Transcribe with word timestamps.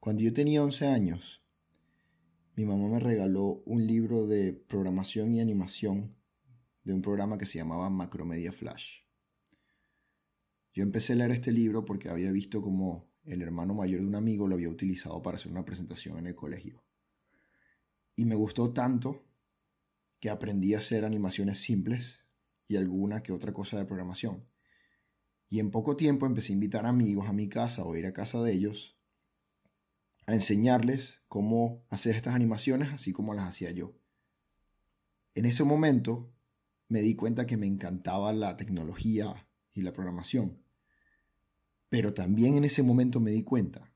Cuando 0.00 0.22
yo 0.22 0.32
tenía 0.32 0.64
11 0.64 0.86
años, 0.86 1.42
mi 2.56 2.64
mamá 2.64 2.88
me 2.88 3.00
regaló 3.00 3.62
un 3.66 3.86
libro 3.86 4.26
de 4.26 4.54
programación 4.54 5.30
y 5.30 5.42
animación 5.42 6.16
de 6.84 6.94
un 6.94 7.02
programa 7.02 7.36
que 7.36 7.44
se 7.44 7.58
llamaba 7.58 7.90
Macromedia 7.90 8.50
Flash. 8.50 9.02
Yo 10.72 10.84
empecé 10.84 11.12
a 11.12 11.16
leer 11.16 11.32
este 11.32 11.52
libro 11.52 11.84
porque 11.84 12.08
había 12.08 12.32
visto 12.32 12.62
cómo 12.62 13.10
el 13.24 13.42
hermano 13.42 13.74
mayor 13.74 14.00
de 14.00 14.06
un 14.06 14.14
amigo 14.14 14.48
lo 14.48 14.54
había 14.54 14.70
utilizado 14.70 15.20
para 15.20 15.36
hacer 15.36 15.52
una 15.52 15.66
presentación 15.66 16.16
en 16.16 16.28
el 16.28 16.34
colegio. 16.34 16.82
Y 18.16 18.24
me 18.24 18.36
gustó 18.36 18.72
tanto 18.72 19.26
que 20.18 20.30
aprendí 20.30 20.72
a 20.72 20.78
hacer 20.78 21.04
animaciones 21.04 21.58
simples 21.58 22.24
y 22.68 22.76
alguna 22.76 23.22
que 23.22 23.32
otra 23.32 23.52
cosa 23.52 23.76
de 23.76 23.84
programación. 23.84 24.46
Y 25.50 25.60
en 25.60 25.70
poco 25.70 25.94
tiempo 25.94 26.24
empecé 26.24 26.52
a 26.52 26.54
invitar 26.54 26.86
amigos 26.86 27.28
a 27.28 27.34
mi 27.34 27.50
casa 27.50 27.84
o 27.84 27.94
ir 27.96 28.06
a 28.06 28.14
casa 28.14 28.42
de 28.42 28.54
ellos 28.54 28.96
a 30.30 30.34
enseñarles 30.34 31.22
cómo 31.28 31.84
hacer 31.88 32.14
estas 32.16 32.34
animaciones 32.34 32.92
así 32.92 33.12
como 33.12 33.34
las 33.34 33.48
hacía 33.48 33.70
yo. 33.72 33.96
En 35.34 35.44
ese 35.44 35.64
momento 35.64 36.32
me 36.88 37.00
di 37.00 37.14
cuenta 37.14 37.46
que 37.46 37.56
me 37.56 37.66
encantaba 37.66 38.32
la 38.32 38.56
tecnología 38.56 39.48
y 39.72 39.82
la 39.82 39.92
programación. 39.92 40.62
Pero 41.88 42.14
también 42.14 42.56
en 42.56 42.64
ese 42.64 42.82
momento 42.82 43.20
me 43.20 43.32
di 43.32 43.42
cuenta 43.42 43.92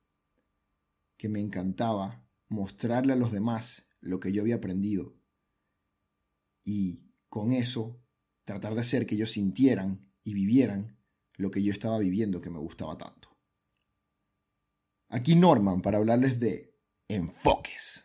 que 1.17 1.29
me 1.29 1.41
encantaba 1.41 2.25
mostrarle 2.49 3.13
a 3.13 3.17
los 3.17 3.31
demás 3.31 3.87
lo 4.01 4.21
que 4.21 4.33
yo 4.33 4.43
había 4.43 4.57
aprendido 4.57 5.15
y 6.63 7.05
con 7.29 7.53
eso 7.53 8.01
tratar 8.45 8.75
de 8.75 8.81
hacer 8.81 9.07
que 9.07 9.15
ellos 9.15 9.33
sintieran 9.33 10.11
y 10.25 10.35
vivieran 10.35 10.97
lo 11.37 11.51
que 11.51 11.63
yo 11.63 11.73
estaba 11.73 11.99
viviendo 11.99 12.41
que 12.41 12.51
me 12.51 12.59
gustaba 12.59 12.97
tanto. 12.97 13.34
Aquí 15.15 15.37
Norman 15.37 15.81
para 15.81 15.99
hablarles 15.99 16.41
de 16.41 16.75
enfoques. 17.07 18.03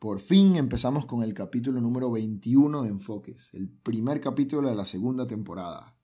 Por 0.00 0.18
fin 0.18 0.56
empezamos 0.56 1.06
con 1.06 1.22
el 1.22 1.32
capítulo 1.32 1.80
número 1.80 2.10
21 2.10 2.82
de 2.82 2.88
Enfoques, 2.88 3.54
el 3.54 3.68
primer 3.68 4.20
capítulo 4.20 4.68
de 4.68 4.74
la 4.74 4.84
segunda 4.84 5.28
temporada. 5.28 5.96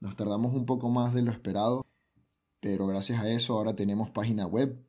Nos 0.00 0.16
tardamos 0.16 0.54
un 0.54 0.64
poco 0.64 0.88
más 0.88 1.12
de 1.12 1.20
lo 1.20 1.32
esperado, 1.32 1.84
pero 2.58 2.86
gracias 2.86 3.20
a 3.20 3.28
eso 3.30 3.58
ahora 3.58 3.74
tenemos 3.74 4.08
página 4.08 4.46
web, 4.46 4.82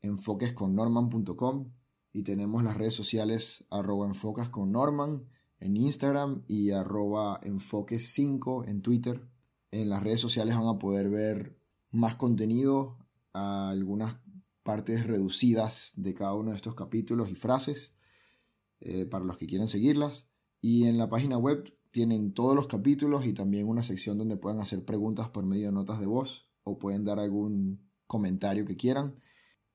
enfoquesconnorman.com, 0.00 1.70
y 2.14 2.22
tenemos 2.22 2.64
las 2.64 2.78
redes 2.78 2.94
sociales 2.94 3.66
arroba 3.68 4.06
enfocas 4.06 4.48
con 4.48 4.72
Norman 4.72 5.28
en 5.60 5.76
Instagram 5.76 6.44
y 6.46 6.70
arroba 6.70 7.40
enfoques5 7.42 8.68
en 8.68 8.82
Twitter. 8.82 9.28
En 9.70 9.88
las 9.88 10.02
redes 10.02 10.20
sociales 10.20 10.56
van 10.56 10.68
a 10.68 10.78
poder 10.78 11.10
ver 11.10 11.58
más 11.90 12.16
contenido, 12.16 12.98
algunas 13.32 14.16
partes 14.62 15.06
reducidas 15.06 15.92
de 15.96 16.14
cada 16.14 16.34
uno 16.34 16.50
de 16.50 16.56
estos 16.56 16.74
capítulos 16.74 17.30
y 17.30 17.34
frases 17.34 17.96
eh, 18.80 19.06
para 19.06 19.24
los 19.24 19.38
que 19.38 19.46
quieren 19.46 19.68
seguirlas. 19.68 20.28
Y 20.60 20.84
en 20.84 20.98
la 20.98 21.08
página 21.08 21.38
web 21.38 21.72
tienen 21.90 22.32
todos 22.32 22.54
los 22.54 22.68
capítulos 22.68 23.24
y 23.26 23.32
también 23.32 23.68
una 23.68 23.82
sección 23.82 24.18
donde 24.18 24.36
pueden 24.36 24.60
hacer 24.60 24.84
preguntas 24.84 25.28
por 25.30 25.46
medio 25.46 25.66
de 25.66 25.72
notas 25.72 26.00
de 26.00 26.06
voz 26.06 26.48
o 26.64 26.78
pueden 26.78 27.04
dar 27.04 27.18
algún 27.18 27.88
comentario 28.06 28.64
que 28.64 28.76
quieran. 28.76 29.14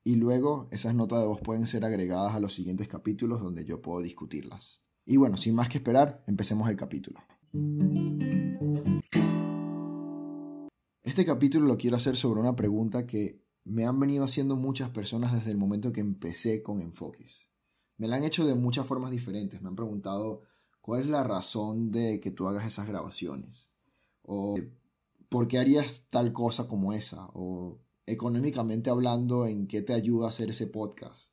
Y 0.04 0.16
luego 0.16 0.68
esas 0.72 0.94
notas 0.94 1.22
de 1.22 1.28
voz 1.28 1.42
pueden 1.42 1.66
ser 1.66 1.86
agregadas 1.86 2.34
a 2.36 2.40
los 2.40 2.54
siguientes 2.54 2.88
capítulos 2.88 3.42
donde 3.42 3.66
yo 3.66 3.82
puedo 3.82 4.02
discutirlas. 4.02 4.84
Y 5.06 5.18
bueno, 5.18 5.38
sin 5.38 5.54
más 5.56 5.68
que 5.68 5.80
esperar, 5.80 6.24
empecemos 6.28 6.70
el 6.70 6.78
capítulo. 6.78 7.20
Este 11.04 11.26
capítulo 11.26 11.68
lo 11.68 11.78
quiero 11.78 11.98
hacer 11.98 12.16
sobre 12.16 12.40
una 12.40 12.56
pregunta 12.56 13.06
que 13.06 13.44
me 13.66 13.86
han 13.86 14.00
venido 14.00 14.24
haciendo 14.24 14.56
muchas 14.56 14.90
personas 14.90 15.34
desde 15.34 15.52
el 15.52 15.58
momento 15.58 15.92
que 15.92 16.00
empecé 16.00 16.64
con 16.64 16.82
enfoques. 16.82 17.50
Me 17.98 18.08
la 18.08 18.16
han 18.16 18.24
hecho 18.24 18.46
de 18.46 18.56
muchas 18.56 18.88
formas 18.88 19.12
diferentes. 19.12 19.62
Me 19.62 19.70
han 19.70 19.76
preguntado 19.76 20.44
cuál 20.82 21.02
es 21.02 21.08
la 21.08 21.24
razón 21.24 21.92
de 21.92 22.20
que 22.22 22.32
tú 22.32 22.48
hagas 22.48 22.66
esas 22.66 22.88
grabaciones. 22.88 23.70
O 24.22 24.56
por 25.28 25.48
qué 25.50 25.60
harías 25.60 26.04
tal 26.10 26.32
cosa 26.32 26.68
como 26.68 26.94
esa. 26.94 27.28
O 27.34 27.82
económicamente 28.06 28.90
hablando, 28.90 29.46
en 29.48 29.68
qué 29.68 29.82
te 29.82 29.94
ayuda 29.94 30.28
a 30.28 30.30
hacer 30.30 30.50
ese 30.50 30.68
podcast 30.68 31.33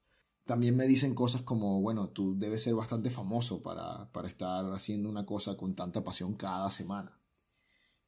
también 0.50 0.76
me 0.76 0.88
dicen 0.88 1.14
cosas 1.14 1.42
como, 1.42 1.80
bueno, 1.80 2.08
tú 2.08 2.36
debes 2.36 2.64
ser 2.64 2.74
bastante 2.74 3.08
famoso 3.08 3.62
para, 3.62 4.10
estar 4.26 4.64
haciendo 4.72 5.08
una 5.08 5.24
cosa 5.24 5.56
con 5.56 5.76
tanta 5.76 6.02
pasión 6.02 6.34
cada 6.34 6.72
semana. 6.72 7.22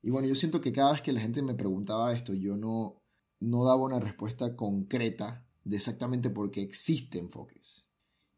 Y 0.02 0.10
bueno, 0.10 0.26
yo 0.26 0.34
siento 0.34 0.60
que 0.60 0.72
cada 0.72 0.90
vez 0.90 1.02
que 1.02 1.12
la 1.12 1.20
gente 1.20 1.40
me 1.40 1.54
preguntaba 1.54 2.12
esto, 2.12 2.34
yo 2.34 2.56
no, 2.56 3.00
no 3.38 3.64
daba 3.64 3.84
una 3.84 4.00
respuesta 4.00 4.56
concreta 4.56 5.46
de 5.62 5.76
exactamente 5.76 6.30
por 6.30 6.50
qué 6.50 6.62
existe 6.62 7.20
enfoques. 7.20 7.86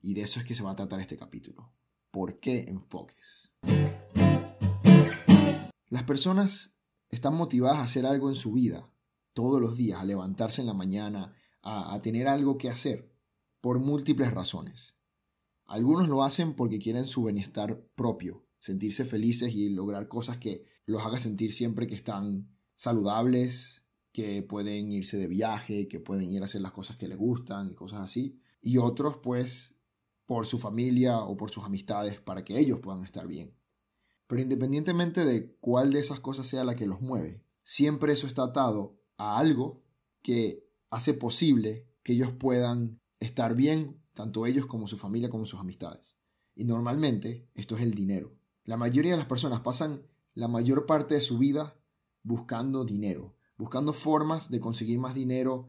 Y 0.02 0.12
de 0.12 0.20
eso 0.20 0.38
es 0.38 0.44
que 0.44 0.54
se 0.54 0.62
va 0.62 0.72
a 0.72 0.76
tratar 0.76 1.00
este 1.00 1.16
capítulo. 1.16 1.72
¿Por 2.10 2.40
qué 2.40 2.66
enfoques? 2.68 3.54
Las 5.88 6.02
personas 6.02 6.78
están 7.08 7.36
motivadas 7.36 7.78
a 7.78 7.84
hacer 7.84 8.04
algo 8.04 8.28
en 8.28 8.36
su 8.36 8.52
vida, 8.52 8.92
todos 9.32 9.62
los 9.62 9.78
días, 9.78 9.98
a 9.98 10.04
levantarse 10.04 10.60
en 10.60 10.66
la 10.66 10.74
mañana, 10.74 11.34
a 11.62 11.98
tener 12.02 12.28
algo 12.28 12.58
que 12.58 12.68
hacer 12.68 13.13
por 13.64 13.80
múltiples 13.80 14.30
razones. 14.30 14.94
Algunos 15.64 16.06
lo 16.10 16.22
hacen 16.22 16.52
porque 16.52 16.78
quieren 16.78 17.06
su 17.06 17.24
bienestar 17.24 17.82
propio, 17.94 18.44
sentirse 18.60 19.06
felices 19.06 19.54
y 19.54 19.70
lograr 19.70 20.06
cosas 20.06 20.36
que 20.36 20.66
los 20.84 21.00
haga 21.00 21.18
sentir 21.18 21.54
siempre 21.54 21.86
que 21.86 21.94
están 21.94 22.54
saludables, 22.74 23.86
que 24.12 24.42
pueden 24.42 24.92
irse 24.92 25.16
de 25.16 25.28
viaje, 25.28 25.88
que 25.88 25.98
pueden 25.98 26.30
ir 26.30 26.42
a 26.42 26.44
hacer 26.44 26.60
las 26.60 26.72
cosas 26.72 26.98
que 26.98 27.08
les 27.08 27.16
gustan 27.16 27.70
y 27.70 27.74
cosas 27.74 28.02
así. 28.02 28.38
Y 28.60 28.76
otros 28.76 29.16
pues 29.22 29.76
por 30.26 30.44
su 30.44 30.58
familia 30.58 31.20
o 31.20 31.34
por 31.34 31.50
sus 31.50 31.64
amistades 31.64 32.20
para 32.20 32.44
que 32.44 32.58
ellos 32.58 32.80
puedan 32.80 33.02
estar 33.02 33.26
bien. 33.26 33.56
Pero 34.26 34.42
independientemente 34.42 35.24
de 35.24 35.56
cuál 35.60 35.90
de 35.90 36.00
esas 36.00 36.20
cosas 36.20 36.46
sea 36.46 36.64
la 36.64 36.76
que 36.76 36.86
los 36.86 37.00
mueve, 37.00 37.42
siempre 37.62 38.12
eso 38.12 38.26
está 38.26 38.42
atado 38.42 39.00
a 39.16 39.38
algo 39.38 39.82
que 40.20 40.68
hace 40.90 41.14
posible 41.14 41.88
que 42.02 42.12
ellos 42.12 42.30
puedan 42.32 43.00
estar 43.24 43.54
bien, 43.54 44.02
tanto 44.12 44.46
ellos 44.46 44.66
como 44.66 44.86
su 44.86 44.96
familia 44.96 45.30
como 45.30 45.46
sus 45.46 45.60
amistades. 45.60 46.16
Y 46.54 46.64
normalmente 46.64 47.48
esto 47.54 47.76
es 47.76 47.82
el 47.82 47.94
dinero. 47.94 48.36
La 48.64 48.76
mayoría 48.76 49.12
de 49.12 49.18
las 49.18 49.26
personas 49.26 49.60
pasan 49.60 50.06
la 50.34 50.48
mayor 50.48 50.86
parte 50.86 51.14
de 51.14 51.20
su 51.20 51.38
vida 51.38 51.76
buscando 52.22 52.84
dinero, 52.84 53.36
buscando 53.56 53.92
formas 53.92 54.50
de 54.50 54.60
conseguir 54.60 54.98
más 54.98 55.14
dinero 55.14 55.68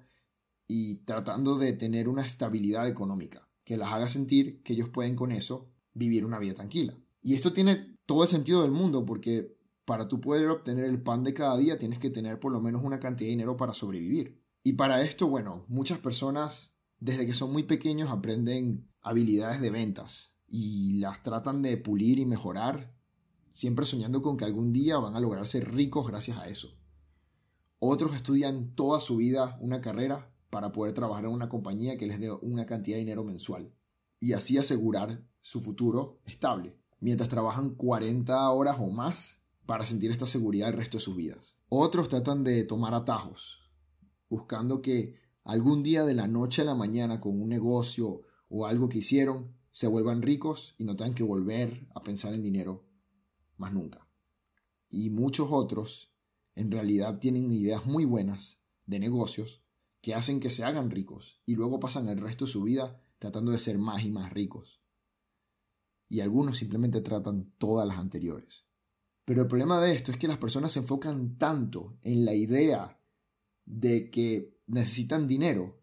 y 0.68 0.98
tratando 1.06 1.58
de 1.58 1.74
tener 1.74 2.08
una 2.08 2.26
estabilidad 2.26 2.88
económica 2.88 3.50
que 3.64 3.78
las 3.78 3.92
haga 3.92 4.10
sentir 4.10 4.62
que 4.64 4.74
ellos 4.74 4.90
pueden 4.90 5.16
con 5.16 5.32
eso 5.32 5.72
vivir 5.94 6.26
una 6.26 6.40
vida 6.40 6.54
tranquila. 6.54 6.98
Y 7.22 7.34
esto 7.34 7.52
tiene 7.54 7.98
todo 8.06 8.24
el 8.24 8.30
sentido 8.30 8.62
del 8.62 8.72
mundo 8.72 9.06
porque 9.06 9.58
para 9.86 10.08
tú 10.08 10.22
poder 10.22 10.48
obtener 10.48 10.86
el 10.86 11.02
pan 11.02 11.24
de 11.24 11.34
cada 11.34 11.58
día 11.58 11.78
tienes 11.78 12.00
que 12.00 12.10
tener 12.10 12.40
por 12.40 12.52
lo 12.52 12.62
menos 12.62 12.84
una 12.84 13.00
cantidad 13.00 13.28
de 13.28 13.32
dinero 13.32 13.58
para 13.58 13.74
sobrevivir. 13.74 14.42
Y 14.64 14.74
para 14.74 15.02
esto, 15.02 15.28
bueno, 15.28 15.66
muchas 15.68 16.00
personas 16.00 16.75
desde 17.00 17.26
que 17.26 17.34
son 17.34 17.52
muy 17.52 17.64
pequeños 17.64 18.10
aprenden 18.10 18.90
habilidades 19.02 19.62
de 19.62 19.70
ventas 19.70 20.36
y 20.48 21.00
las 21.00 21.24
tratan 21.24 21.62
de 21.62 21.78
pulir 21.78 22.20
y 22.20 22.26
mejorar, 22.26 22.96
siempre 23.52 23.86
soñando 23.86 24.22
con 24.22 24.38
que 24.38 24.46
algún 24.46 24.74
día 24.74 24.98
van 24.98 25.16
a 25.16 25.20
lograr 25.20 25.48
ser 25.48 25.74
ricos 25.74 26.08
gracias 26.08 26.38
a 26.38 26.48
eso. 26.48 26.78
Otros 27.80 28.16
estudian 28.16 28.74
toda 28.76 29.00
su 29.00 29.18
vida 29.18 29.58
una 29.62 29.82
carrera 29.82 30.32
para 30.50 30.72
poder 30.72 30.94
trabajar 30.94 31.26
en 31.26 31.32
una 31.32 31.50
compañía 31.50 31.98
que 31.98 32.08
les 32.08 32.20
dé 32.20 32.32
una 32.32 32.66
cantidad 32.66 32.96
de 32.96 33.02
dinero 33.02 33.24
mensual 33.24 33.74
y 34.20 34.34
así 34.34 34.58
asegurar 34.58 35.24
su 35.42 35.62
futuro 35.62 36.20
estable, 36.26 36.78
mientras 37.00 37.30
trabajan 37.30 37.76
40 37.76 38.50
horas 38.50 38.78
o 38.80 38.90
más 38.90 39.44
para 39.66 39.86
sentir 39.86 40.12
esta 40.12 40.28
seguridad 40.28 40.70
el 40.70 40.78
resto 40.78 40.98
de 40.98 41.04
sus 41.04 41.16
vidas. 41.16 41.58
Otros 41.70 42.10
tratan 42.10 42.44
de 42.44 42.64
tomar 42.64 42.94
atajos, 42.94 43.60
buscando 44.30 44.82
que 44.82 45.25
algún 45.46 45.84
día 45.84 46.04
de 46.04 46.16
la 46.16 46.28
noche 46.28 46.64
a 46.64 46.66
la 46.66 46.76
mañana 46.76 47.22
con 47.22 47.40
un 47.40 47.48
negocio 47.48 48.24
o 48.50 48.66
algo 48.66 48.90
que 48.90 48.98
hicieron, 48.98 49.56
se 49.72 49.88
vuelvan 49.88 50.22
ricos 50.22 50.76
y 50.78 50.84
no 50.84 50.96
tengan 50.96 51.14
que 51.14 51.24
volver 51.24 51.88
a 51.94 52.02
pensar 52.02 52.34
en 52.34 52.42
dinero 52.42 52.86
más 53.58 53.72
nunca. 53.72 54.08
Y 54.90 55.12
muchos 55.12 55.50
otros 55.52 56.12
en 56.56 56.72
realidad 56.72 57.20
tienen 57.20 57.52
ideas 57.52 57.86
muy 57.86 58.06
buenas 58.06 58.60
de 58.86 59.00
negocios 59.00 59.62
que 60.02 60.16
hacen 60.16 60.40
que 60.40 60.50
se 60.50 60.64
hagan 60.64 60.90
ricos 60.90 61.42
y 61.46 61.56
luego 61.56 61.80
pasan 61.80 62.10
el 62.10 62.20
resto 62.20 62.46
de 62.46 62.52
su 62.52 62.64
vida 62.64 63.02
tratando 63.20 63.52
de 63.52 63.60
ser 63.60 63.78
más 63.78 64.04
y 64.04 64.10
más 64.10 64.34
ricos. 64.34 64.82
Y 66.10 66.22
algunos 66.22 66.58
simplemente 66.58 67.02
tratan 67.02 67.54
todas 67.58 67.88
las 67.88 67.98
anteriores. 67.98 68.66
Pero 69.26 69.42
el 69.42 69.48
problema 69.48 69.80
de 69.80 69.94
esto 69.94 70.12
es 70.12 70.18
que 70.18 70.28
las 70.28 70.38
personas 70.38 70.72
se 70.72 70.80
enfocan 70.80 71.38
tanto 71.38 71.98
en 72.02 72.26
la 72.26 72.34
idea 72.34 73.00
de 73.66 74.10
que 74.10 74.58
necesitan 74.68 75.28
dinero, 75.28 75.82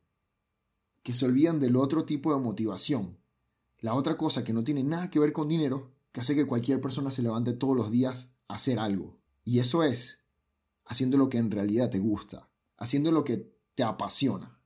que 1.02 1.14
se 1.14 1.24
olvidan 1.24 1.60
del 1.60 1.76
otro 1.76 2.04
tipo 2.04 2.34
de 2.34 2.40
motivación. 2.40 3.18
La 3.78 3.94
otra 3.94 4.16
cosa 4.16 4.44
que 4.44 4.52
no 4.52 4.62
tiene 4.62 4.84
nada 4.84 5.10
que 5.10 5.18
ver 5.18 5.32
con 5.32 5.48
dinero, 5.48 5.92
que 6.12 6.20
hace 6.20 6.34
que 6.34 6.46
cualquier 6.46 6.80
persona 6.80 7.10
se 7.10 7.22
levante 7.22 7.52
todos 7.52 7.76
los 7.76 7.90
días 7.90 8.32
a 8.48 8.54
hacer 8.54 8.78
algo. 8.78 9.18
Y 9.44 9.58
eso 9.58 9.82
es 9.82 10.24
haciendo 10.84 11.16
lo 11.16 11.28
que 11.28 11.38
en 11.38 11.50
realidad 11.50 11.90
te 11.90 11.98
gusta, 11.98 12.48
haciendo 12.76 13.10
lo 13.10 13.24
que 13.24 13.52
te 13.74 13.82
apasiona. 13.82 14.60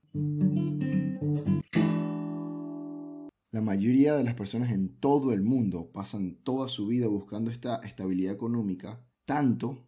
La 3.50 3.62
mayoría 3.62 4.16
de 4.16 4.24
las 4.24 4.34
personas 4.34 4.70
en 4.70 4.98
todo 4.98 5.32
el 5.32 5.42
mundo 5.42 5.90
pasan 5.90 6.36
toda 6.42 6.68
su 6.68 6.86
vida 6.88 7.06
buscando 7.06 7.50
esta 7.50 7.76
estabilidad 7.76 8.34
económica, 8.34 9.02
tanto 9.24 9.86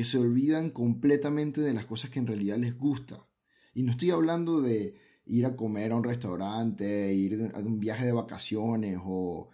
que 0.00 0.06
se 0.06 0.16
olvidan 0.16 0.70
completamente 0.70 1.60
de 1.60 1.74
las 1.74 1.84
cosas 1.84 2.08
que 2.08 2.20
en 2.20 2.26
realidad 2.26 2.56
les 2.56 2.74
gusta. 2.74 3.28
Y 3.74 3.82
no 3.82 3.90
estoy 3.90 4.12
hablando 4.12 4.62
de 4.62 4.94
ir 5.26 5.44
a 5.44 5.56
comer 5.56 5.92
a 5.92 5.96
un 5.96 6.04
restaurante, 6.04 7.12
ir 7.12 7.50
a 7.52 7.58
un 7.58 7.78
viaje 7.78 8.06
de 8.06 8.12
vacaciones 8.12 8.98
o, 9.04 9.50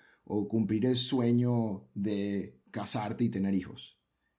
cumplir 0.48 0.86
el 0.86 0.96
sueño 0.96 1.88
de 1.94 2.60
casarte 2.70 3.24
y 3.24 3.28
tener 3.28 3.56
hijos. 3.56 3.98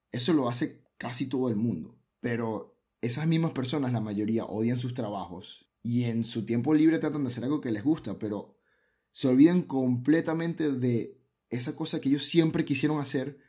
Eso 0.09 0.31
lo 0.31 0.47
hace 0.47 0.81
casi 0.97 1.25
todo 1.25 1.49
el 1.49 1.57
mundo. 1.57 1.99
Pero 2.21 2.79
esas 3.01 3.27
mismas 3.27 3.51
personas, 3.51 3.91
la 3.91 3.99
mayoría, 3.99 4.45
odian 4.45 4.79
sus 4.79 4.93
trabajos 4.93 5.67
y 5.83 6.05
en 6.05 6.23
su 6.23 6.45
tiempo 6.45 6.73
libre 6.73 6.99
tratan 6.99 7.25
de 7.25 7.31
hacer 7.31 7.43
algo 7.43 7.59
que 7.59 7.71
les 7.71 7.83
gusta, 7.83 8.17
pero 8.17 8.55
se 9.11 9.27
olvidan 9.27 9.61
completamente 9.61 10.71
de 10.71 11.19
esa 11.49 11.75
cosa 11.75 11.99
que 11.99 12.07
ellos 12.07 12.23
siempre 12.23 12.63
quisieron 12.63 13.01
hacer, 13.01 13.45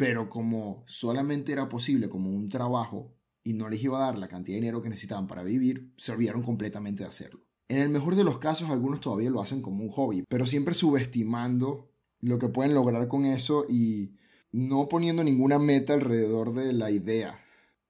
pero 0.00 0.30
como 0.30 0.82
solamente 0.86 1.52
era 1.52 1.68
posible 1.68 2.08
como 2.08 2.30
un 2.30 2.48
trabajo 2.48 3.12
y 3.44 3.52
no 3.52 3.68
les 3.68 3.82
iba 3.82 3.98
a 3.98 4.06
dar 4.06 4.16
la 4.16 4.28
cantidad 4.28 4.54
de 4.56 4.62
dinero 4.62 4.80
que 4.80 4.88
necesitaban 4.88 5.26
para 5.26 5.42
vivir, 5.42 5.92
se 5.98 6.12
olvidaron 6.12 6.42
completamente 6.42 7.02
de 7.02 7.10
hacerlo. 7.10 7.44
En 7.68 7.80
el 7.80 7.90
mejor 7.90 8.16
de 8.16 8.24
los 8.24 8.38
casos, 8.38 8.70
algunos 8.70 9.02
todavía 9.02 9.28
lo 9.28 9.42
hacen 9.42 9.60
como 9.60 9.84
un 9.84 9.90
hobby, 9.90 10.24
pero 10.26 10.46
siempre 10.46 10.72
subestimando 10.72 11.90
lo 12.20 12.38
que 12.38 12.48
pueden 12.48 12.72
lograr 12.72 13.08
con 13.08 13.26
eso 13.26 13.66
y 13.68 14.16
no 14.52 14.88
poniendo 14.88 15.22
ninguna 15.22 15.58
meta 15.58 15.92
alrededor 15.92 16.54
de 16.54 16.72
la 16.72 16.90
idea. 16.90 17.38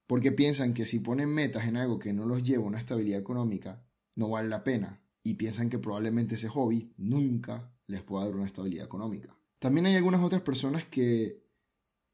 Porque 0.09 0.33
piensan 0.33 0.75
que 0.75 0.87
si 0.87 0.99
ponen 0.99 1.29
metas 1.29 1.69
en 1.69 1.77
algo 1.77 2.01
que 2.01 2.13
no 2.13 2.27
los 2.27 2.43
lleva 2.43 2.65
a 2.65 2.67
una 2.67 2.81
estabilidad 2.81 3.21
económica, 3.21 3.85
no 4.17 4.31
vale 4.31 4.49
la 4.49 4.65
pena. 4.65 5.01
Y 5.23 5.35
piensan 5.35 5.71
que 5.71 5.79
probablemente 5.79 6.35
ese 6.35 6.49
hobby 6.49 6.93
nunca 6.97 7.73
les 7.87 8.03
pueda 8.03 8.25
dar 8.25 8.35
una 8.35 8.47
estabilidad 8.47 8.87
económica. 8.87 9.39
También 9.61 9.87
hay 9.87 9.95
algunas 9.95 10.25
otras 10.25 10.43
personas 10.43 10.85
que 10.87 11.50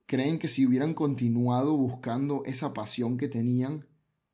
creen 0.07 0.39
que 0.39 0.49
si 0.49 0.67
hubieran 0.67 0.95
continuado 0.95 1.77
buscando 1.77 2.43
esa 2.45 2.73
pasión 2.73 3.19
que 3.19 3.29
tenían, 3.29 3.87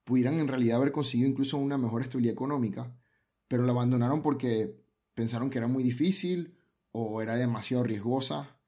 pudieran 0.04 0.34
en 0.34 0.48
realidad 0.48 0.76
haber 0.76 0.92
conseguido 0.92 1.28
incluso 1.28 1.56
una 1.58 1.78
mejor 1.78 2.02
estabilidad 2.02 2.32
económica, 2.32 2.94
pero 3.48 3.64
la 3.64 3.72
abandonaron 3.72 4.22
porque 4.22 4.82
pensaron 5.14 5.50
que 5.50 5.58
era 5.58 5.68
muy 5.68 5.82
difícil 5.82 6.56
o 6.92 7.22
era 7.22 7.36
demasiado 7.36 7.84
riesgosa 7.84 8.58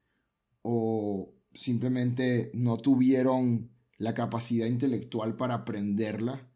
o 0.62 1.34
simplemente 1.52 2.50
no 2.54 2.78
tuvieron 2.78 3.70
la 3.98 4.14
capacidad 4.14 4.66
intelectual 4.66 5.36
para 5.36 5.54
aprenderla 5.54 6.50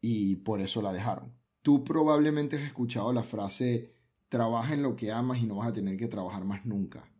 y 0.00 0.36
por 0.36 0.60
eso 0.60 0.82
la 0.82 0.92
dejaron. 0.92 1.34
Tú 1.62 1.84
probablemente 1.84 2.56
has 2.56 2.62
escuchado 2.62 3.12
la 3.12 3.22
frase 3.22 3.94
trabaja 4.28 4.74
en 4.74 4.82
lo 4.82 4.96
que 4.96 5.12
amas 5.12 5.38
y 5.38 5.46
no 5.46 5.56
vas 5.56 5.68
a 5.68 5.72
tener 5.72 5.96
que 5.96 6.08
trabajar 6.08 6.44
más 6.44 6.64
nunca. 6.64 7.10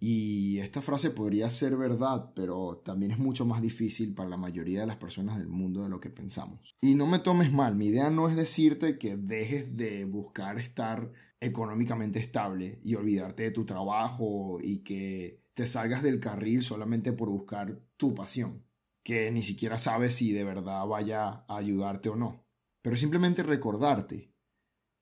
Y 0.00 0.58
esta 0.58 0.82
frase 0.82 1.10
podría 1.10 1.50
ser 1.50 1.76
verdad, 1.76 2.32
pero 2.34 2.82
también 2.84 3.12
es 3.12 3.18
mucho 3.18 3.44
más 3.46 3.62
difícil 3.62 4.14
para 4.14 4.28
la 4.28 4.36
mayoría 4.36 4.80
de 4.80 4.86
las 4.86 4.96
personas 4.96 5.38
del 5.38 5.48
mundo 5.48 5.82
de 5.82 5.88
lo 5.88 6.00
que 6.00 6.10
pensamos. 6.10 6.74
Y 6.80 6.94
no 6.94 7.06
me 7.06 7.18
tomes 7.18 7.52
mal, 7.52 7.74
mi 7.74 7.86
idea 7.86 8.10
no 8.10 8.28
es 8.28 8.36
decirte 8.36 8.98
que 8.98 9.16
dejes 9.16 9.76
de 9.76 10.04
buscar 10.04 10.58
estar 10.58 11.12
económicamente 11.40 12.18
estable 12.18 12.80
y 12.82 12.94
olvidarte 12.94 13.44
de 13.44 13.50
tu 13.50 13.64
trabajo 13.64 14.58
y 14.60 14.82
que 14.82 15.42
te 15.54 15.66
salgas 15.66 16.02
del 16.02 16.20
carril 16.20 16.62
solamente 16.62 17.12
por 17.12 17.28
buscar 17.28 17.80
tu 17.96 18.14
pasión, 18.14 18.64
que 19.02 19.30
ni 19.30 19.42
siquiera 19.42 19.78
sabes 19.78 20.14
si 20.14 20.32
de 20.32 20.44
verdad 20.44 20.86
vaya 20.86 21.44
a 21.48 21.56
ayudarte 21.56 22.08
o 22.08 22.16
no. 22.16 22.44
Pero 22.82 22.96
simplemente 22.96 23.42
recordarte 23.42 24.32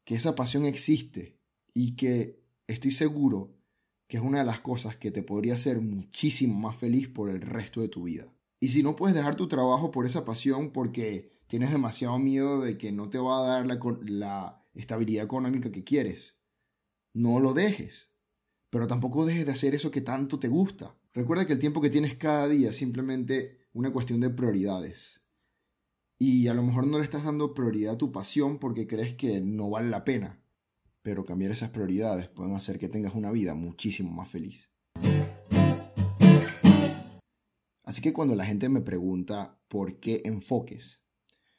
que 0.05 0.15
esa 0.15 0.35
pasión 0.35 0.65
existe 0.65 1.39
y 1.75 1.97
que 1.97 2.43
estoy 2.67 2.91
seguro 2.91 3.57
que 4.13 4.19
es 4.19 4.23
una 4.23 4.41
de 4.41 4.45
las 4.45 4.61
cosas 4.61 4.95
que 4.95 5.11
te 5.11 5.23
podría 5.23 5.55
hacer 5.55 5.81
muchísimo 5.81 6.53
más 6.53 6.77
feliz 6.77 7.09
por 7.09 7.31
el 7.31 7.41
resto 7.41 7.81
de 7.81 7.89
tu 7.89 8.03
vida. 8.03 8.31
Y 8.61 8.69
si 8.69 8.83
no 8.83 8.95
puedes 8.95 9.17
dejar 9.17 9.37
tu 9.37 9.49
trabajo 9.49 9.91
por 9.91 10.05
esa 10.05 10.27
pasión 10.27 10.71
porque 10.71 11.31
tienes 11.47 11.71
demasiado 11.71 12.19
miedo 12.19 12.61
de 12.61 12.77
que 12.77 12.93
no 12.93 13.09
te 13.09 13.17
va 13.17 13.39
a 13.39 13.49
dar 13.49 13.65
la, 13.67 13.81
la 14.05 14.67
estabilidad 14.75 15.25
económica 15.25 15.73
que 15.73 15.83
quieres, 15.83 16.37
no 17.15 17.41
lo 17.41 17.55
dejes. 17.55 18.11
Pero 18.69 18.87
tampoco 18.87 19.25
dejes 19.25 19.47
de 19.47 19.53
hacer 19.53 19.75
eso 19.75 19.91
que 19.91 20.03
tanto 20.03 20.39
te 20.39 20.49
gusta. 20.49 20.95
Recuerda 21.15 21.47
que 21.47 21.55
el 21.55 21.59
tiempo 21.59 21.81
que 21.81 21.89
tienes 21.89 22.15
cada 22.15 22.49
día 22.49 22.69
es 22.69 22.77
simplemente 22.77 23.61
una 23.73 23.93
cuestión 23.93 24.21
de 24.21 24.29
prioridades. 24.29 25.23
Y 26.19 26.49
a 26.49 26.53
lo 26.53 26.63
mejor 26.63 26.87
no 26.87 26.99
le 26.99 27.05
estás 27.05 27.25
dando 27.25 27.55
prioridad 27.55 27.95
a 27.95 27.99
tu 27.99 28.13
pasión 28.13 28.59
porque 28.59 28.87
crees 28.87 29.15
que 29.15 29.41
no 29.41 29.71
vale 29.71 29.89
la 29.89 30.05
pena 30.05 30.42
pero 31.03 31.25
cambiar 31.25 31.51
esas 31.51 31.71
prioridades 31.71 32.29
pueden 32.29 32.55
hacer 32.55 32.79
que 32.79 32.89
tengas 32.89 33.15
una 33.15 33.31
vida 33.31 33.55
muchísimo 33.55 34.11
más 34.11 34.29
feliz. 34.29 34.71
Así 37.85 38.01
que 38.01 38.13
cuando 38.13 38.35
la 38.35 38.47
gente 38.47 38.69
me 38.69 38.81
pregunta 38.81 39.61
por 39.69 39.99
qué 39.99 40.23
enfoques, 40.25 41.03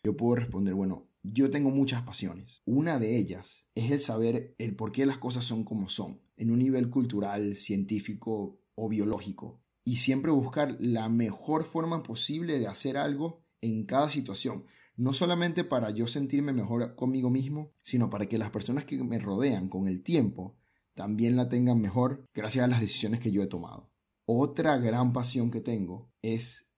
yo 0.03 0.17
puedo 0.17 0.35
responder, 0.35 0.73
bueno, 0.73 1.09
yo 1.21 1.51
tengo 1.51 1.69
muchas 1.69 2.01
pasiones. 2.01 2.61
Una 2.65 2.97
de 2.97 3.17
ellas 3.17 3.67
es 3.75 3.91
el 3.91 3.99
saber 3.99 4.55
el 4.57 4.75
por 4.75 4.91
qué 4.91 5.05
las 5.05 5.17
cosas 5.17 5.45
son 5.45 5.63
como 5.63 5.89
son, 5.89 6.21
en 6.35 6.51
un 6.51 6.59
nivel 6.59 6.89
cultural, 6.89 7.55
científico 7.55 8.59
o 8.75 8.89
biológico. 8.89 9.61
Y 9.85 9.97
siempre 9.97 10.31
buscar 10.31 10.75
la 10.79 11.09
mejor 11.09 11.65
forma 11.65 12.03
posible 12.03 12.57
de 12.57 12.67
hacer 12.67 12.97
algo 12.97 13.45
en 13.61 13.85
cada 13.85 14.09
situación 14.09 14.65
no 14.95 15.13
solamente 15.13 15.63
para 15.63 15.89
yo 15.89 16.07
sentirme 16.07 16.53
mejor 16.53 16.95
conmigo 16.95 17.29
mismo, 17.29 17.73
sino 17.81 18.09
para 18.09 18.27
que 18.27 18.37
las 18.37 18.51
personas 18.51 18.85
que 18.85 19.03
me 19.03 19.19
rodean 19.19 19.69
con 19.69 19.87
el 19.87 20.03
tiempo 20.03 20.55
también 20.93 21.35
la 21.35 21.49
tengan 21.49 21.81
mejor 21.81 22.25
gracias 22.33 22.65
a 22.65 22.67
las 22.67 22.81
decisiones 22.81 23.19
que 23.19 23.31
yo 23.31 23.41
he 23.41 23.47
tomado. 23.47 23.91
Otra 24.25 24.77
gran 24.77 25.11
pasión 25.11 25.51
que 25.51 25.61
tengo 25.61 26.11
es 26.21 26.69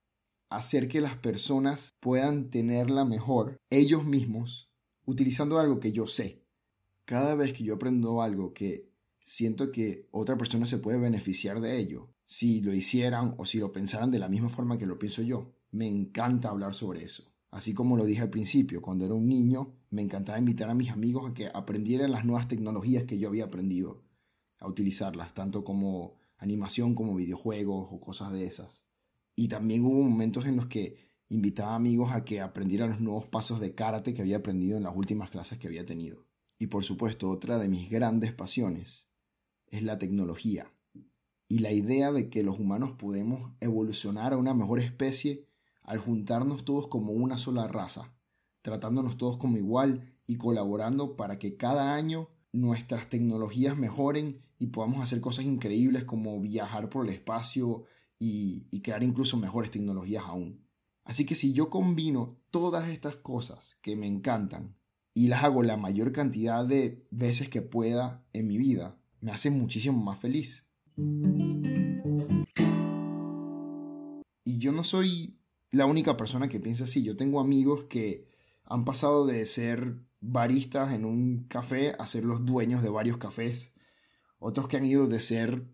hacer 0.49 0.87
que 0.87 1.01
las 1.01 1.17
personas 1.17 1.95
puedan 1.99 2.49
tenerla 2.49 3.05
mejor 3.05 3.57
ellos 3.69 4.05
mismos 4.05 4.71
utilizando 5.05 5.59
algo 5.59 5.79
que 5.79 5.91
yo 5.91 6.07
sé. 6.07 6.43
Cada 7.03 7.35
vez 7.35 7.53
que 7.53 7.63
yo 7.63 7.75
aprendo 7.75 8.21
algo 8.21 8.53
que 8.53 8.89
siento 9.23 9.71
que 9.71 10.07
otra 10.11 10.37
persona 10.37 10.65
se 10.65 10.77
puede 10.77 10.97
beneficiar 10.97 11.59
de 11.59 11.77
ello, 11.77 12.09
si 12.25 12.61
lo 12.61 12.73
hicieran 12.73 13.35
o 13.37 13.45
si 13.45 13.59
lo 13.59 13.71
pensaran 13.71 14.09
de 14.09 14.19
la 14.19 14.29
misma 14.29 14.49
forma 14.49 14.77
que 14.77 14.87
lo 14.87 14.97
pienso 14.97 15.21
yo, 15.21 15.53
me 15.71 15.87
encanta 15.87 16.49
hablar 16.49 16.73
sobre 16.73 17.03
eso. 17.03 17.34
Así 17.55 17.73
como 17.73 17.95
lo 17.95 18.03
dije 18.03 18.21
al 18.21 18.29
principio, 18.29 18.81
cuando 18.81 19.05
era 19.05 19.13
un 19.13 19.29
niño 19.29 19.77
me 19.89 20.01
encantaba 20.01 20.37
invitar 20.37 20.69
a 20.69 20.73
mis 20.73 20.89
amigos 20.89 21.31
a 21.31 21.33
que 21.33 21.47
aprendieran 21.47 22.11
las 22.11 22.25
nuevas 22.25 22.49
tecnologías 22.49 23.05
que 23.05 23.17
yo 23.17 23.29
había 23.29 23.45
aprendido 23.45 24.03
a 24.59 24.67
utilizarlas, 24.67 25.33
tanto 25.33 25.63
como 25.63 26.17
animación 26.37 26.95
como 26.95 27.15
videojuegos 27.15 27.87
o 27.89 28.01
cosas 28.01 28.33
de 28.33 28.43
esas. 28.43 28.83
Y 29.37 29.47
también 29.47 29.85
hubo 29.85 30.03
momentos 30.03 30.45
en 30.47 30.57
los 30.57 30.65
que 30.65 30.97
invitaba 31.29 31.71
a 31.71 31.75
amigos 31.75 32.11
a 32.11 32.25
que 32.25 32.41
aprendieran 32.41 32.89
los 32.89 32.99
nuevos 32.99 33.25
pasos 33.27 33.61
de 33.61 33.73
karate 33.73 34.13
que 34.13 34.21
había 34.21 34.35
aprendido 34.35 34.75
en 34.75 34.83
las 34.83 34.93
últimas 34.93 35.29
clases 35.29 35.57
que 35.57 35.67
había 35.67 35.85
tenido. 35.85 36.25
Y 36.59 36.67
por 36.67 36.83
supuesto, 36.83 37.29
otra 37.29 37.57
de 37.57 37.69
mis 37.69 37.89
grandes 37.89 38.33
pasiones 38.33 39.07
es 39.67 39.81
la 39.81 39.97
tecnología 39.97 40.73
y 41.47 41.59
la 41.59 41.71
idea 41.71 42.11
de 42.11 42.29
que 42.29 42.43
los 42.43 42.59
humanos 42.59 42.97
podemos 42.97 43.53
evolucionar 43.61 44.33
a 44.33 44.37
una 44.37 44.53
mejor 44.53 44.81
especie 44.81 45.47
al 45.85 45.99
juntarnos 45.99 46.65
todos 46.65 46.87
como 46.87 47.13
una 47.13 47.37
sola 47.37 47.67
raza, 47.67 48.13
tratándonos 48.61 49.17
todos 49.17 49.37
como 49.37 49.57
igual 49.57 50.13
y 50.27 50.37
colaborando 50.37 51.15
para 51.15 51.37
que 51.39 51.57
cada 51.57 51.93
año 51.93 52.29
nuestras 52.51 53.09
tecnologías 53.09 53.77
mejoren 53.77 54.41
y 54.57 54.67
podamos 54.67 55.03
hacer 55.03 55.21
cosas 55.21 55.45
increíbles 55.45 56.05
como 56.05 56.39
viajar 56.39 56.89
por 56.89 57.05
el 57.05 57.13
espacio 57.13 57.85
y, 58.17 58.81
crear 58.81 59.03
incluso 59.03 59.37
mejores 59.37 59.71
tecnologías 59.71 60.23
aún. 60.25 60.65
Así 61.03 61.25
que 61.25 61.35
si 61.35 61.53
yo 61.53 61.69
combino 61.69 62.37
todas 62.49 62.89
estas 62.89 63.15
cosas 63.17 63.77
que 63.81 63.95
me 63.95 64.07
encantan 64.07 64.75
y 65.13 65.27
las 65.27 65.43
hago 65.43 65.63
la 65.63 65.77
mayor 65.77 66.11
cantidad 66.11 66.65
de 66.65 67.07
veces 67.11 67.49
que 67.49 67.61
pueda 67.61 68.25
en 68.33 68.47
mi 68.47 68.57
vida, 68.57 68.97
me 69.21 69.31
hace 69.31 69.49
muchísimo 69.49 70.03
más 70.03 70.19
feliz. 70.19 70.65
Y 74.43 74.57
yo 74.57 74.71
no 74.71 74.83
soy 74.83 75.39
la 75.75 75.85
única 75.85 76.15
persona 76.15 76.47
que 76.47 76.61
piensa 76.61 76.85
así. 76.85 77.03
Yo 77.03 77.17
tengo 77.17 77.41
amigos 77.41 77.83
que 77.85 78.29
han 78.63 78.85
pasado 78.85 79.25
de 79.25 79.45
ser 79.45 79.97
baristas 80.21 80.93
en 80.93 81.03
un 81.03 81.45
café 81.49 81.93
a 81.99 82.07
ser 82.07 82.23
los 82.23 82.45
dueños 82.45 82.81
de 82.81 82.89
varios 82.89 83.17
cafés. 83.17 83.73
Otros 84.39 84.69
que 84.69 84.77
han 84.77 84.85
ido 84.85 85.07
de 85.07 85.19
ser 85.19 85.67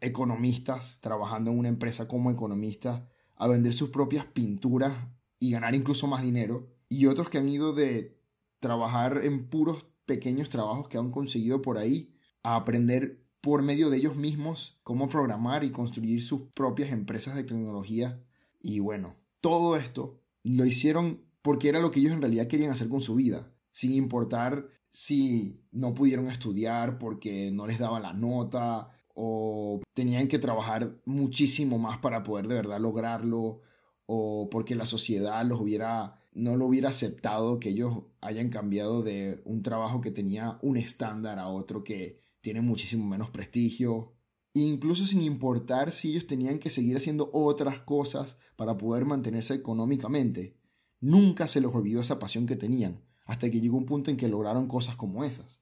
economistas, 0.00 0.98
trabajando 1.00 1.52
en 1.52 1.58
una 1.58 1.68
empresa 1.68 2.08
como 2.08 2.32
economistas, 2.32 3.02
a 3.36 3.46
vender 3.46 3.72
sus 3.72 3.90
propias 3.90 4.26
pinturas 4.26 4.92
y 5.38 5.52
ganar 5.52 5.74
incluso 5.76 6.08
más 6.08 6.22
dinero. 6.22 6.68
Y 6.88 7.06
otros 7.06 7.30
que 7.30 7.38
han 7.38 7.48
ido 7.48 7.72
de 7.72 8.18
trabajar 8.58 9.20
en 9.22 9.48
puros 9.48 9.86
pequeños 10.04 10.48
trabajos 10.48 10.88
que 10.88 10.98
han 10.98 11.12
conseguido 11.12 11.62
por 11.62 11.78
ahí 11.78 12.12
a 12.42 12.56
aprender 12.56 13.24
por 13.40 13.62
medio 13.62 13.88
de 13.88 13.98
ellos 13.98 14.16
mismos 14.16 14.80
cómo 14.82 15.08
programar 15.08 15.62
y 15.62 15.70
construir 15.70 16.22
sus 16.22 16.42
propias 16.54 16.90
empresas 16.90 17.36
de 17.36 17.44
tecnología. 17.44 18.20
Y 18.60 18.80
bueno, 18.80 19.14
todo 19.44 19.76
esto 19.76 20.22
lo 20.42 20.64
hicieron 20.64 21.20
porque 21.42 21.68
era 21.68 21.78
lo 21.78 21.90
que 21.90 22.00
ellos 22.00 22.14
en 22.14 22.22
realidad 22.22 22.46
querían 22.46 22.72
hacer 22.72 22.88
con 22.88 23.02
su 23.02 23.14
vida, 23.14 23.52
sin 23.72 23.92
importar 23.92 24.68
si 24.88 25.60
no 25.70 25.92
pudieron 25.92 26.28
estudiar 26.28 26.98
porque 26.98 27.50
no 27.50 27.66
les 27.66 27.78
daba 27.78 28.00
la 28.00 28.14
nota 28.14 28.88
o 29.14 29.82
tenían 29.92 30.28
que 30.28 30.38
trabajar 30.38 30.96
muchísimo 31.04 31.76
más 31.78 31.98
para 31.98 32.22
poder 32.22 32.48
de 32.48 32.54
verdad 32.54 32.80
lograrlo 32.80 33.60
o 34.06 34.48
porque 34.50 34.74
la 34.74 34.86
sociedad 34.86 35.44
los 35.44 35.60
hubiera 35.60 36.22
no 36.32 36.56
lo 36.56 36.64
hubiera 36.64 36.88
aceptado 36.88 37.60
que 37.60 37.68
ellos 37.68 38.04
hayan 38.22 38.48
cambiado 38.48 39.02
de 39.02 39.42
un 39.44 39.60
trabajo 39.60 40.00
que 40.00 40.10
tenía 40.10 40.58
un 40.62 40.78
estándar 40.78 41.38
a 41.38 41.48
otro 41.48 41.84
que 41.84 42.18
tiene 42.40 42.62
muchísimo 42.62 43.04
menos 43.04 43.28
prestigio 43.28 44.14
incluso 44.62 45.04
sin 45.04 45.20
importar 45.20 45.90
si 45.90 46.10
ellos 46.10 46.28
tenían 46.28 46.60
que 46.60 46.70
seguir 46.70 46.96
haciendo 46.96 47.28
otras 47.32 47.80
cosas 47.80 48.36
para 48.54 48.78
poder 48.78 49.04
mantenerse 49.04 49.54
económicamente. 49.54 50.56
Nunca 51.00 51.48
se 51.48 51.60
les 51.60 51.74
olvidó 51.74 52.00
esa 52.00 52.20
pasión 52.20 52.46
que 52.46 52.54
tenían, 52.54 53.02
hasta 53.26 53.50
que 53.50 53.60
llegó 53.60 53.76
un 53.76 53.84
punto 53.84 54.12
en 54.12 54.16
que 54.16 54.28
lograron 54.28 54.68
cosas 54.68 54.96
como 54.96 55.24
esas. 55.24 55.60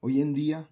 Hoy 0.00 0.20
en 0.20 0.32
día, 0.32 0.70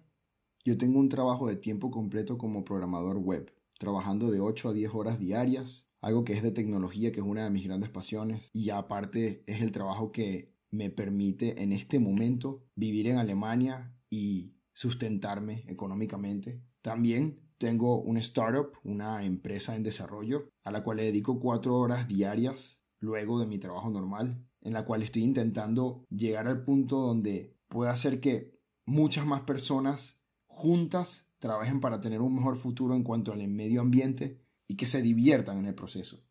yo 0.63 0.77
tengo 0.77 0.99
un 0.99 1.09
trabajo 1.09 1.47
de 1.47 1.57
tiempo 1.57 1.91
completo 1.91 2.37
como 2.37 2.63
programador 2.63 3.17
web, 3.17 3.53
trabajando 3.77 4.31
de 4.31 4.39
8 4.39 4.69
a 4.69 4.73
10 4.73 4.95
horas 4.95 5.19
diarias, 5.19 5.85
algo 5.99 6.23
que 6.23 6.33
es 6.33 6.43
de 6.43 6.51
tecnología, 6.51 7.11
que 7.11 7.19
es 7.19 7.25
una 7.25 7.43
de 7.43 7.49
mis 7.49 7.65
grandes 7.65 7.89
pasiones, 7.89 8.49
y 8.53 8.69
aparte 8.69 9.43
es 9.47 9.61
el 9.61 9.71
trabajo 9.71 10.11
que 10.11 10.55
me 10.69 10.89
permite 10.89 11.61
en 11.61 11.73
este 11.73 11.99
momento 11.99 12.63
vivir 12.75 13.07
en 13.07 13.17
Alemania 13.17 13.93
y 14.09 14.53
sustentarme 14.81 15.63
económicamente. 15.67 16.59
También 16.81 17.39
tengo 17.59 18.01
un 18.01 18.17
startup, 18.17 18.71
una 18.83 19.23
empresa 19.23 19.75
en 19.75 19.83
desarrollo, 19.83 20.49
a 20.63 20.71
la 20.71 20.81
cual 20.81 20.97
le 20.97 21.03
dedico 21.03 21.39
cuatro 21.39 21.77
horas 21.77 22.07
diarias 22.07 22.81
luego 22.99 23.39
de 23.39 23.45
mi 23.45 23.59
trabajo 23.59 23.91
normal, 23.91 24.43
en 24.61 24.73
la 24.73 24.83
cual 24.83 25.03
estoy 25.03 25.21
intentando 25.21 26.03
llegar 26.09 26.47
al 26.47 26.63
punto 26.63 26.99
donde 26.99 27.55
pueda 27.67 27.91
hacer 27.91 28.19
que 28.19 28.59
muchas 28.87 29.23
más 29.27 29.41
personas 29.41 30.23
juntas 30.47 31.31
trabajen 31.37 31.79
para 31.79 32.01
tener 32.01 32.19
un 32.21 32.33
mejor 32.33 32.55
futuro 32.55 32.95
en 32.95 33.03
cuanto 33.03 33.33
al 33.33 33.47
medio 33.47 33.81
ambiente 33.81 34.41
y 34.67 34.77
que 34.77 34.87
se 34.87 35.03
diviertan 35.03 35.59
en 35.59 35.67
el 35.67 35.75
proceso. 35.75 36.25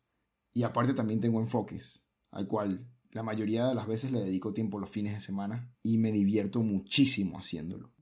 Y 0.53 0.63
aparte 0.63 0.93
también 0.93 1.21
tengo 1.21 1.39
enfoques, 1.39 2.03
al 2.31 2.49
cual 2.49 2.85
la 3.11 3.23
mayoría 3.23 3.67
de 3.67 3.75
las 3.75 3.87
veces 3.87 4.11
le 4.11 4.19
dedico 4.19 4.51
tiempo 4.51 4.77
los 4.77 4.89
fines 4.89 5.13
de 5.13 5.21
semana 5.21 5.73
y 5.83 5.97
me 5.97 6.11
divierto 6.11 6.61
muchísimo 6.61 7.39
haciéndolo. 7.39 7.93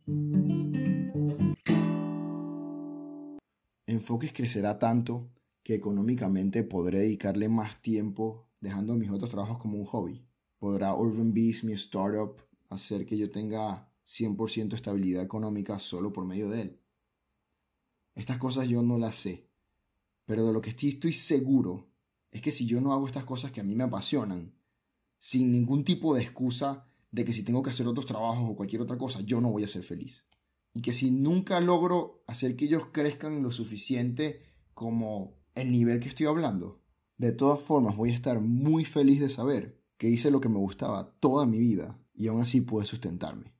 Enfoques 3.86 4.34
crecerá 4.34 4.80
tanto 4.80 5.30
que 5.63 5.75
económicamente 5.75 6.63
podré 6.63 7.00
dedicarle 7.00 7.50
más 7.50 7.82
tiempo 7.82 8.48
dejando 8.62 8.96
mis 8.96 9.10
otros 9.10 9.30
trabajos 9.30 9.58
como 9.58 9.78
un 9.78 9.86
hobby. 9.86 10.25
Podrá 10.58 10.96
Urban 10.96 11.34
Beast, 11.34 11.63
mi 11.63 11.74
startup, 11.74 12.42
hacer 12.70 13.06
que 13.06 13.18
yo 13.18 13.30
tenga 13.30 13.92
100% 14.08 14.74
estabilidad 14.74 15.24
económica 15.24 15.80
solo 15.80 16.12
por 16.12 16.25
medio 16.25 16.50
de 16.50 16.62
él. 16.62 16.80
Estas 18.16 18.38
cosas 18.38 18.68
yo 18.68 18.82
no 18.82 18.98
las 18.98 19.16
sé, 19.16 19.48
pero 20.25 20.46
de 20.46 20.54
lo 20.54 20.62
que 20.62 20.72
estoy, 20.72 20.89
estoy 20.89 21.13
seguro 21.13 21.89
es 22.32 22.42
que 22.42 22.51
si 22.51 22.66
yo 22.66 22.82
no 22.82 22.94
hago 22.94 23.08
estas 23.08 23.25
cosas 23.25 23.51
que 23.51 23.62
a 23.62 23.63
mí 23.63 23.75
me 23.75 23.84
apasionan, 23.84 24.54
sin 25.20 25.51
ningún 25.51 25.84
tipo 25.84 26.16
de 26.16 26.22
excusa 26.22 26.88
de 27.12 27.25
que 27.25 27.34
si 27.34 27.44
tengo 27.44 27.63
que 27.63 27.70
hacer 27.72 27.88
otros 27.88 28.06
trabajos 28.06 28.50
o 28.50 28.56
cualquier 28.56 28.82
otra 28.82 28.98
cosa, 28.98 29.22
yo 29.22 29.42
no 29.42 29.51
voy 29.51 29.63
a 29.63 29.68
ser 29.68 29.84
feliz. 29.84 30.25
Y 30.74 30.82
que 30.82 30.94
si 30.94 31.12
nunca 31.12 31.60
logro 31.60 32.24
hacer 32.28 32.56
que 32.56 32.66
ellos 32.66 32.88
crezcan 32.92 33.42
lo 33.42 33.51
suficiente 33.51 34.44
como 34.74 35.39
el 35.56 35.72
nivel 35.72 36.00
que 36.00 36.10
estoy 36.10 36.28
hablando, 36.28 36.82
de 37.18 37.32
todas 37.32 37.62
formas 37.62 37.98
voy 37.98 38.12
a 38.12 38.13
estar 38.13 38.39
muy 38.39 38.86
feliz 38.86 39.20
de 39.20 39.30
saber 39.30 39.82
que 39.98 40.08
hice 40.08 40.32
lo 40.32 40.39
que 40.39 40.50
me 40.50 40.60
gustaba 40.60 41.16
toda 41.20 41.46
mi 41.46 41.60
vida 41.60 42.00
y 42.16 42.28
aún 42.28 42.42
así 42.42 42.62
pude 42.62 42.86
sustentarme. 42.86 43.54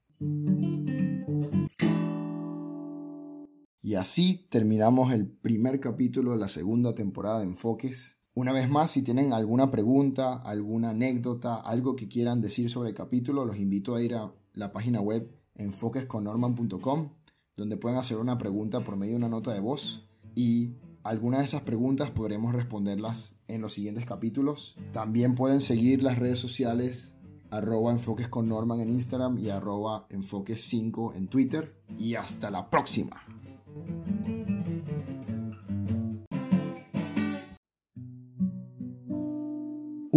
Y 3.82 3.96
así 3.96 4.48
terminamos 4.50 5.12
el 5.12 5.27
primer 5.27 5.79
capítulo 5.79 6.32
de 6.32 6.38
la 6.38 6.48
segunda 6.48 6.94
temporada 6.94 7.39
de 7.39 7.46
Enfoques. 7.46 8.18
Una 8.39 8.53
vez 8.53 8.69
más, 8.69 8.91
si 8.91 9.01
tienen 9.01 9.34
alguna 9.34 9.69
pregunta, 9.69 10.38
alguna 10.38 10.91
anécdota, 10.91 11.58
algo 11.58 11.98
que 11.98 12.08
quieran 12.08 12.39
decir 12.39 12.69
sobre 12.69 12.88
el 12.88 12.96
capítulo, 12.96 13.43
los 13.43 13.58
invito 13.58 13.96
a 13.96 14.01
ir 14.01 14.15
a 14.15 14.31
la 14.53 14.72
página 14.72 15.01
web 15.01 15.29
enfoquesconnorman.com, 15.55 17.10
donde 17.58 17.75
pueden 17.75 17.98
hacer 17.98 18.15
una 18.15 18.38
pregunta 18.38 18.79
por 18.79 18.96
medio 18.96 19.12
de 19.12 19.17
una 19.17 19.27
nota 19.27 19.51
de 19.51 19.60
voz 19.60 20.08
y 20.36 20.72
algunas 21.03 21.41
de 21.41 21.48
esas 21.48 21.63
preguntas 21.63 22.12
podremos 22.12 22.53
responderlas 22.53 23.36
en 23.50 23.60
los 23.60 23.74
siguientes 23.74 24.05
capítulos. 24.05 24.77
También 24.93 25.36
pueden 25.36 25.60
seguir 25.60 26.01
las 26.01 26.17
redes 26.17 26.39
sociales 26.39 27.15
arroba 27.50 27.91
en 27.91 28.89
Instagram 28.89 29.38
y 29.38 29.50
arroba 29.50 30.08
enfoques 30.10 30.62
5 30.62 31.13
en 31.13 31.27
Twitter. 31.27 31.75
Y 31.98 32.15
hasta 32.15 32.50
la 32.50 32.69
próxima. 32.69 33.22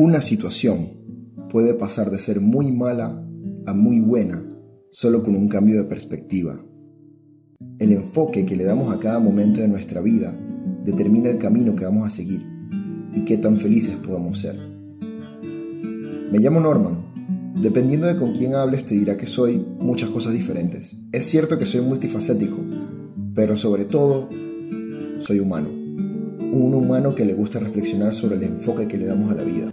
Una 0.05 0.21
situación 0.21 0.95
puede 1.49 1.75
pasar 1.75 2.11
de 2.11 2.19
ser 2.19 2.41
muy 2.41 2.73
mala 2.73 3.25
a 3.67 3.73
muy 3.73 4.01
buena 4.01 4.45
solo 4.91 5.23
con 5.23 5.37
un 5.37 5.47
cambio 5.47 5.81
de 5.81 5.89
perspectiva. 5.89 6.61
El 7.79 7.93
enfoque 7.93 8.45
que 8.45 8.57
le 8.57 8.65
damos 8.65 8.93
a 8.93 8.99
cada 8.99 9.21
momento 9.21 9.61
de 9.61 9.69
nuestra 9.69 10.01
vida 10.01 10.37
determina 10.85 11.31
el 11.31 11.39
camino 11.39 11.77
que 11.77 11.85
vamos 11.85 12.05
a 12.05 12.11
seguir 12.11 12.45
y 13.15 13.25
qué 13.25 13.39
tan 13.39 13.59
felices 13.59 13.95
podamos 13.95 14.41
ser. 14.41 14.57
Me 16.33 16.41
llamo 16.41 16.59
Norman. 16.59 17.55
Dependiendo 17.63 18.09
de 18.09 18.17
con 18.17 18.33
quién 18.33 18.57
hables 18.57 18.85
te 18.85 18.97
dirá 18.97 19.17
que 19.17 19.29
soy 19.29 19.65
muchas 19.79 20.11
cosas 20.11 20.33
diferentes. 20.33 20.97
Es 21.13 21.27
cierto 21.27 21.59
que 21.59 21.67
soy 21.67 21.81
multifacético, 21.83 22.57
pero 23.37 23.57
sobre 23.57 23.85
todo 23.85 24.29
soy 25.21 25.39
humano. 25.39 25.69
Un 25.69 26.75
humano 26.75 27.15
que 27.15 27.25
le 27.25 27.35
gusta 27.35 27.61
reflexionar 27.61 28.15
sobre 28.15 28.35
el 28.35 28.43
enfoque 28.43 28.89
que 28.89 28.99
le 28.99 29.07
damos 29.07 29.31
a 29.31 29.37
la 29.37 29.45
vida. 29.45 29.73